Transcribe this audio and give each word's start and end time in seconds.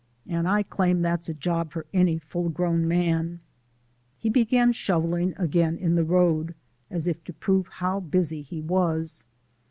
And 0.25 0.47
I 0.47 0.63
claim 0.63 1.03
that's 1.03 1.29
a 1.29 1.33
job 1.35 1.71
for 1.71 1.85
any 1.93 2.17
full 2.17 2.49
grown 2.49 2.87
man." 2.87 3.39
He 4.17 4.29
began 4.29 4.71
shovelling 4.71 5.35
again 5.37 5.77
in 5.77 5.93
the 5.93 6.03
road 6.03 6.55
as 6.89 7.05
if 7.07 7.23
to 7.25 7.33
prove 7.33 7.67
how 7.67 7.99
busy 7.99 8.41
he 8.41 8.61
was. 8.61 9.23